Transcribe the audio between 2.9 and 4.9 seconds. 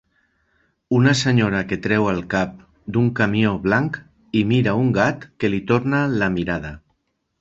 d'un camió blanc i mira